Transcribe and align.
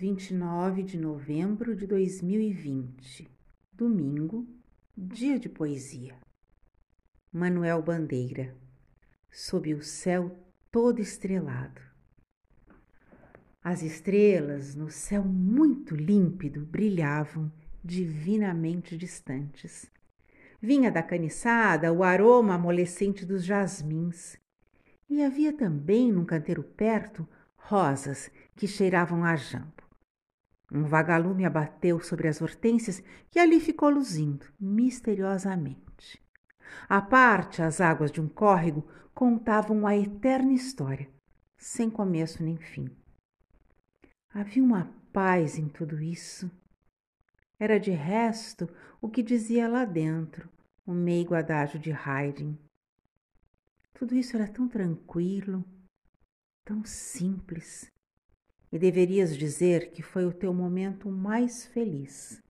29 0.00 0.82
de 0.82 0.96
novembro 0.96 1.76
de 1.76 1.86
2020, 1.86 3.30
domingo, 3.70 4.48
dia 4.96 5.38
de 5.38 5.46
poesia. 5.46 6.14
Manuel 7.30 7.82
Bandeira, 7.82 8.56
sob 9.30 9.74
o 9.74 9.82
céu 9.82 10.42
todo 10.70 11.02
estrelado. 11.02 11.82
As 13.62 13.82
estrelas, 13.82 14.74
no 14.74 14.88
céu 14.88 15.22
muito 15.22 15.94
límpido, 15.94 16.64
brilhavam 16.64 17.52
divinamente 17.84 18.96
distantes. 18.96 19.84
Vinha 20.62 20.90
da 20.90 21.02
caniçada 21.02 21.92
o 21.92 22.02
aroma 22.02 22.54
amolecente 22.54 23.26
dos 23.26 23.44
jasmins. 23.44 24.38
E 25.10 25.22
havia 25.22 25.52
também, 25.52 26.10
num 26.10 26.24
canteiro 26.24 26.62
perto, 26.62 27.28
rosas 27.54 28.30
que 28.56 28.66
cheiravam 28.66 29.22
a 29.24 29.36
jambo. 29.36 29.89
Um 30.72 30.84
vagalume 30.84 31.44
abateu 31.44 32.00
sobre 32.00 32.28
as 32.28 32.40
hortênsias 32.40 33.02
e 33.34 33.38
ali 33.38 33.58
ficou 33.58 33.90
luzindo, 33.90 34.46
misteriosamente. 34.58 36.22
À 36.88 37.02
parte, 37.02 37.60
as 37.60 37.80
águas 37.80 38.12
de 38.12 38.20
um 38.20 38.28
córrego 38.28 38.86
contavam 39.12 39.86
a 39.86 39.96
eterna 39.96 40.52
história, 40.52 41.10
sem 41.56 41.90
começo 41.90 42.42
nem 42.42 42.56
fim. 42.56 42.88
Havia 44.32 44.62
uma 44.62 44.94
paz 45.12 45.58
em 45.58 45.68
tudo 45.68 46.00
isso. 46.00 46.50
Era 47.58 47.78
de 47.80 47.90
resto 47.90 48.68
o 49.00 49.08
que 49.08 49.22
dizia 49.22 49.68
lá 49.68 49.84
dentro 49.84 50.48
o 50.86 50.92
meigo 50.92 51.34
adágio 51.34 51.78
de 51.78 51.92
Haydn. 51.92 52.54
Tudo 53.92 54.14
isso 54.14 54.36
era 54.36 54.48
tão 54.48 54.68
tranquilo, 54.68 55.64
tão 56.64 56.84
simples. 56.84 57.90
E 58.72 58.78
deverias 58.78 59.36
dizer 59.36 59.90
que 59.90 60.02
foi 60.02 60.24
o 60.24 60.32
teu 60.32 60.54
momento 60.54 61.10
mais 61.10 61.66
feliz. 61.66 62.40